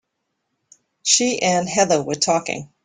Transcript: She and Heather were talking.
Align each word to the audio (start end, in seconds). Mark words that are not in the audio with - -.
She 1.03 1.39
and 1.43 1.69
Heather 1.69 2.01
were 2.01 2.15
talking. 2.15 2.73